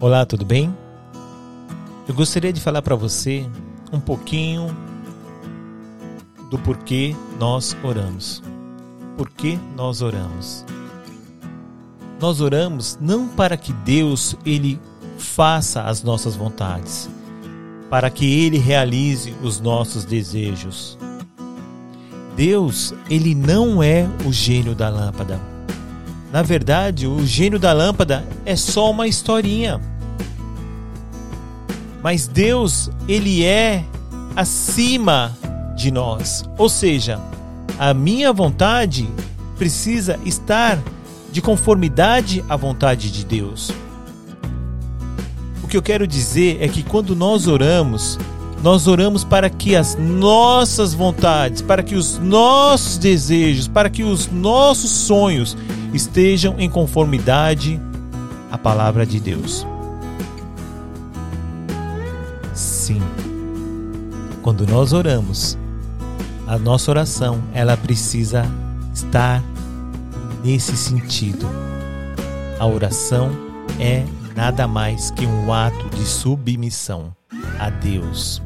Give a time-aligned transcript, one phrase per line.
[0.00, 0.72] Olá, tudo bem?
[2.06, 3.44] Eu gostaria de falar para você
[3.92, 4.68] um pouquinho
[6.48, 8.40] do porquê nós oramos.
[9.16, 10.64] Por que nós oramos?
[12.20, 14.80] Nós oramos não para que Deus ele
[15.18, 17.10] faça as nossas vontades,
[17.90, 20.96] para que ele realize os nossos desejos.
[22.36, 25.57] Deus, ele não é o gênio da lâmpada
[26.32, 29.80] na verdade, o gênio da lâmpada é só uma historinha.
[32.02, 33.84] Mas Deus, ele é
[34.36, 35.36] acima
[35.76, 36.44] de nós.
[36.58, 37.18] Ou seja,
[37.78, 39.08] a minha vontade
[39.56, 40.78] precisa estar
[41.32, 43.70] de conformidade à vontade de Deus.
[45.62, 48.18] O que eu quero dizer é que quando nós oramos,
[48.62, 54.30] nós oramos para que as nossas vontades, para que os nossos desejos, para que os
[54.30, 55.56] nossos sonhos
[55.92, 57.80] estejam em conformidade
[58.50, 59.66] à palavra de Deus.
[62.54, 63.02] Sim.
[64.42, 65.58] Quando nós oramos,
[66.46, 68.44] a nossa oração, ela precisa
[68.94, 69.42] estar
[70.42, 71.46] nesse sentido.
[72.58, 73.30] A oração
[73.78, 77.14] é nada mais que um ato de submissão
[77.58, 78.42] a Deus.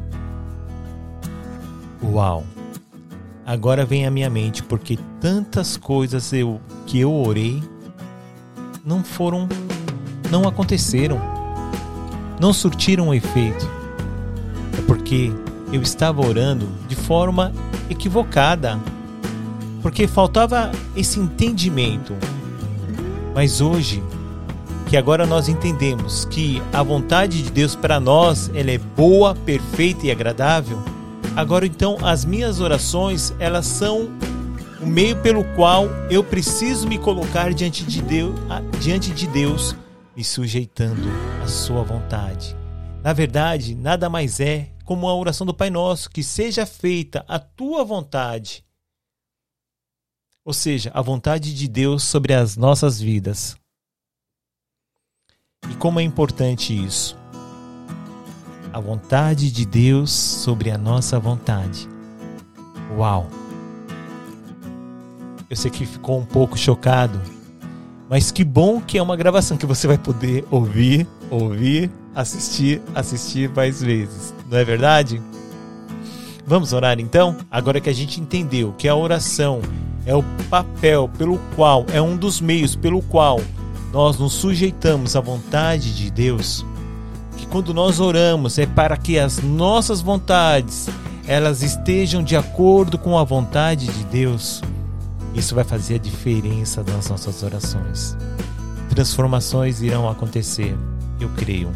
[2.03, 2.43] Uau!
[3.45, 7.61] Agora vem à minha mente porque tantas coisas eu que eu orei
[8.85, 9.47] não foram
[10.33, 11.21] não aconteceram.
[12.39, 13.69] Não surtiram efeito.
[14.77, 15.31] É porque
[15.71, 17.53] eu estava orando de forma
[17.89, 18.79] equivocada.
[19.81, 22.15] Porque faltava esse entendimento.
[23.35, 24.01] Mas hoje,
[24.87, 30.07] que agora nós entendemos que a vontade de Deus para nós, ela é boa, perfeita
[30.07, 30.79] e agradável,
[31.35, 34.09] Agora então, as minhas orações, elas são
[34.79, 38.35] o meio pelo qual eu preciso me colocar diante de Deus,
[38.79, 39.75] diante de Deus,
[40.15, 41.01] me sujeitando
[41.43, 42.55] à sua vontade.
[43.01, 47.39] Na verdade, nada mais é como a oração do Pai Nosso, que seja feita a
[47.39, 48.63] tua vontade.
[50.45, 53.57] Ou seja, a vontade de Deus sobre as nossas vidas.
[55.71, 57.22] E como é importante isso?
[58.73, 61.87] A vontade de Deus sobre a nossa vontade.
[62.97, 63.27] Uau!
[65.47, 67.21] Eu sei que ficou um pouco chocado,
[68.09, 73.47] mas que bom que é uma gravação que você vai poder ouvir, ouvir, assistir, assistir
[73.49, 74.33] mais vezes.
[74.49, 75.21] Não é verdade?
[76.45, 77.37] Vamos orar então?
[77.51, 79.61] Agora que a gente entendeu que a oração
[80.03, 83.39] é o papel pelo qual, é um dos meios pelo qual
[83.93, 86.65] nós nos sujeitamos à vontade de Deus,
[87.53, 90.89] quando nós oramos é para que as nossas vontades
[91.27, 94.59] elas estejam de acordo com a vontade de Deus.
[95.35, 98.17] Isso vai fazer a diferença nas nossas orações.
[98.89, 100.75] Transformações irão acontecer,
[101.19, 101.71] eu creio.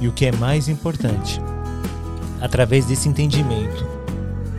[0.00, 1.40] E o que é mais importante,
[2.40, 3.86] através desse entendimento,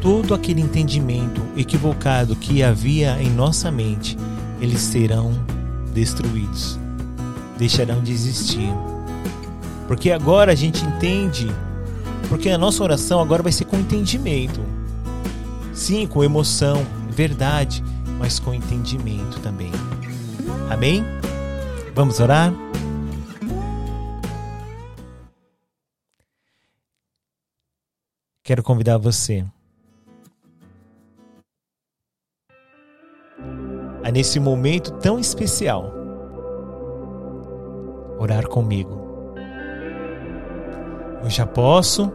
[0.01, 4.17] todo aquele entendimento equivocado que havia em nossa mente,
[4.61, 5.33] eles serão
[5.94, 6.79] destruídos,
[7.57, 8.71] deixarão de existir
[9.89, 11.47] porque agora a gente entende,
[12.29, 14.61] porque a nossa oração agora vai ser com entendimento.
[15.73, 17.83] Sim, com emoção, verdade,
[18.19, 19.72] mas com entendimento também.
[20.69, 21.03] Amém?
[21.95, 22.53] Vamos orar?
[28.44, 29.44] Quero convidar você
[34.03, 35.91] a nesse momento tão especial
[38.19, 39.09] orar comigo.
[41.24, 42.12] Eu já posso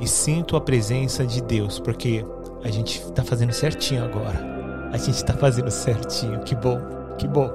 [0.00, 2.24] e sinto a presença de Deus, porque
[2.64, 4.90] a gente está fazendo certinho agora.
[4.92, 6.40] A gente está fazendo certinho.
[6.40, 6.78] Que bom,
[7.18, 7.50] que bom,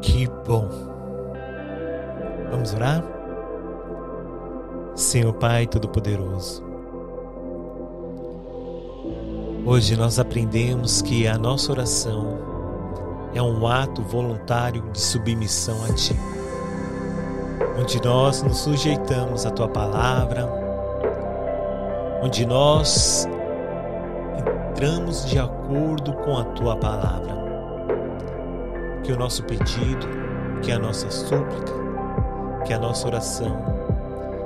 [0.00, 0.68] que bom.
[2.50, 3.04] Vamos orar?
[4.94, 6.62] Senhor Pai Todo-Poderoso,
[9.64, 12.38] hoje nós aprendemos que a nossa oração
[13.34, 16.14] é um ato voluntário de submissão a Ti
[17.78, 20.48] onde nós nos sujeitamos à tua palavra,
[22.22, 23.28] onde nós
[24.38, 27.42] entramos de acordo com a tua palavra.
[29.02, 30.06] Que o nosso pedido,
[30.62, 31.72] que a nossa súplica,
[32.64, 33.56] que a nossa oração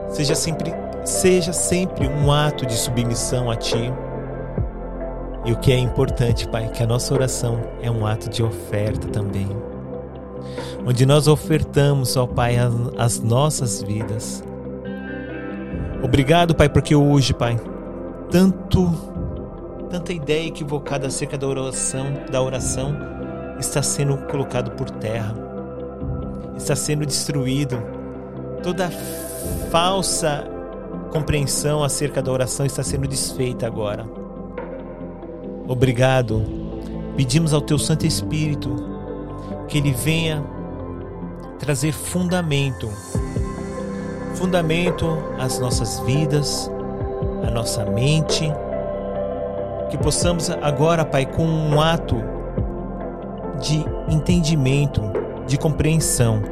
[0.08, 0.72] seja sempre
[1.04, 3.92] seja sempre um ato de submissão a ti.
[5.44, 9.06] E o que é importante, Pai, que a nossa oração é um ato de oferta
[9.08, 9.48] também
[10.86, 14.42] onde nós ofertamos, ó Pai, as, as nossas vidas.
[16.02, 17.58] Obrigado, Pai, porque hoje, Pai,
[18.30, 18.90] tanto
[19.90, 22.96] tanta ideia equivocada acerca da oração, da oração
[23.58, 25.34] está sendo colocado por terra.
[26.56, 27.96] Está sendo destruído
[28.62, 28.90] toda
[29.70, 30.44] falsa
[31.12, 34.06] compreensão acerca da oração está sendo desfeita agora.
[35.68, 36.42] Obrigado.
[37.16, 38.74] Pedimos ao Teu Santo Espírito
[39.68, 40.44] que Ele venha
[41.58, 42.88] trazer fundamento.
[44.34, 46.70] Fundamento às nossas vidas,
[47.46, 48.52] à nossa mente,
[49.90, 52.16] que possamos agora, Pai, com um ato
[53.60, 55.02] de entendimento,
[55.46, 56.42] de compreensão,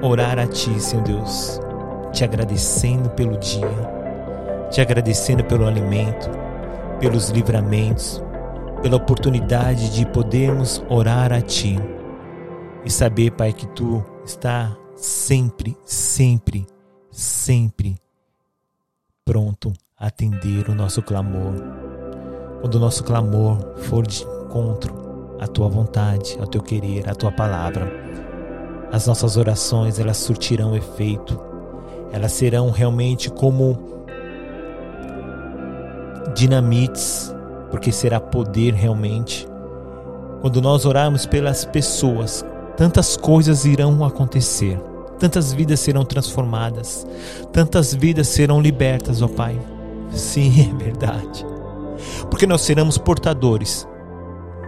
[0.00, 1.60] orar a Ti, Senhor Deus,
[2.12, 3.68] te agradecendo pelo dia,
[4.70, 6.30] te agradecendo pelo alimento,
[7.00, 8.22] pelos livramentos,
[8.82, 11.97] pela oportunidade de podermos orar a Ti
[12.88, 16.66] e saber, Pai, que Tu está sempre, sempre,
[17.10, 17.96] sempre
[19.26, 21.52] pronto a atender o nosso clamor.
[22.62, 27.30] Quando o nosso clamor for de encontro à tua vontade, ao teu querer, à tua
[27.30, 27.92] palavra,
[28.90, 31.38] as nossas orações elas surtirão efeito.
[32.10, 34.02] Elas serão realmente como
[36.34, 37.34] dinamites,
[37.70, 39.46] porque será poder realmente.
[40.40, 42.42] Quando nós orarmos pelas pessoas,
[42.78, 44.78] tantas coisas irão acontecer,
[45.18, 47.04] tantas vidas serão transformadas,
[47.52, 49.58] tantas vidas serão libertas, ó Pai.
[50.12, 51.44] Sim, é verdade.
[52.30, 53.86] Porque nós seremos portadores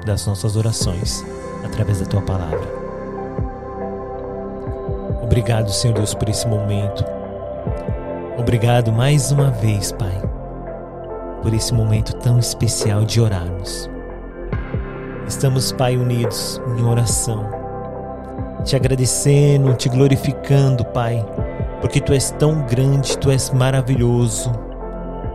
[0.04, 1.24] das nossas orações
[1.64, 2.80] através da tua palavra.
[5.22, 7.04] Obrigado, Senhor Deus, por esse momento.
[8.36, 10.20] Obrigado mais uma vez, Pai,
[11.42, 13.88] por esse momento tão especial de orarmos.
[15.28, 17.59] Estamos, Pai, unidos em oração
[18.64, 21.24] te agradecendo, te glorificando, Pai,
[21.80, 24.52] porque tu és tão grande, tu és maravilhoso,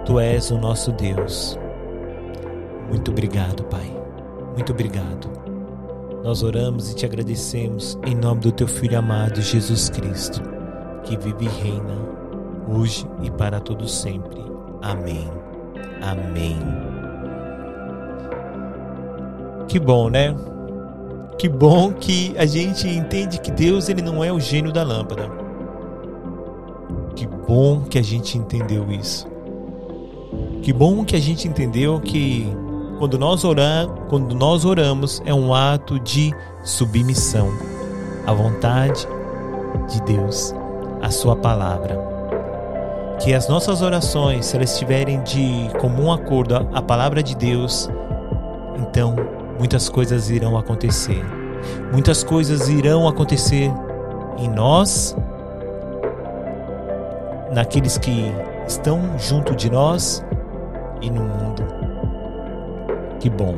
[0.06, 1.60] tu és o nosso Deus.
[2.89, 3.92] Muito obrigado, Pai.
[4.54, 5.30] Muito obrigado.
[6.24, 10.42] Nós oramos e te agradecemos em nome do teu filho amado Jesus Cristo,
[11.04, 11.95] que vive e reina
[12.68, 14.44] hoje e para todo sempre.
[14.81, 15.30] Amém.
[16.01, 16.57] Amém.
[19.68, 20.36] Que bom, né?
[21.38, 25.30] Que bom que a gente entende que Deus ele não é o gênio da lâmpada.
[27.16, 29.28] Que bom que a gente entendeu isso.
[30.62, 32.48] Que bom que a gente entendeu que
[32.98, 36.34] quando nós orar, quando nós oramos é um ato de
[36.64, 37.50] submissão
[38.26, 39.06] à vontade
[39.90, 40.54] de Deus,
[41.02, 42.00] à sua palavra.
[43.20, 47.90] Que as nossas orações, se elas estiverem de comum acordo à palavra de Deus,
[48.80, 49.16] então
[49.57, 51.24] muitas coisas irão acontecer.
[51.92, 53.72] Muitas coisas irão acontecer
[54.38, 55.16] em nós,
[57.54, 58.31] naqueles que
[58.68, 60.24] estão junto de nós
[61.02, 61.63] e no mundo.
[63.19, 63.56] Que bom.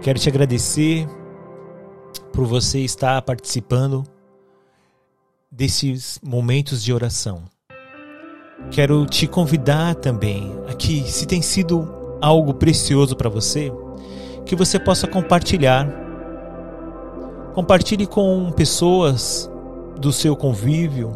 [0.00, 1.08] Quero te agradecer
[2.32, 4.04] por você estar participando
[5.50, 7.42] desses momentos de oração.
[8.70, 13.72] Quero te convidar também aqui, se tem sido algo precioso para você,
[14.44, 15.88] que você possa compartilhar.
[17.54, 19.50] Compartilhe com pessoas
[19.98, 21.12] do seu convívio.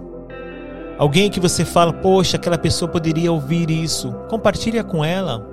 [0.99, 4.13] Alguém que você fala, poxa, aquela pessoa poderia ouvir isso.
[4.29, 5.47] Compartilha com ela.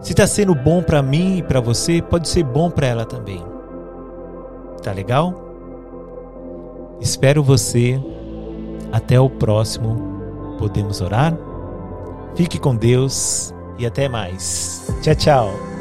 [0.00, 3.42] Se está sendo bom para mim e para você, pode ser bom para ela também.
[4.82, 5.34] Tá legal?
[7.00, 8.00] Espero você.
[8.92, 10.56] Até o próximo.
[10.58, 11.36] Podemos orar?
[12.36, 14.92] Fique com Deus e até mais.
[15.02, 15.73] Tchau, tchau.